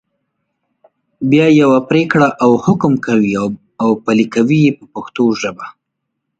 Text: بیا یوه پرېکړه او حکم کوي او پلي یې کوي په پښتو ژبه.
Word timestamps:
بیا 1.29 1.47
یوه 1.61 1.79
پرېکړه 1.89 2.27
او 2.43 2.51
حکم 2.65 2.93
کوي 3.05 3.31
او 3.81 3.89
پلي 4.03 4.25
یې 4.27 4.31
کوي 4.33 4.61
په 4.77 4.85
پښتو 4.93 5.23
ژبه. 5.41 5.65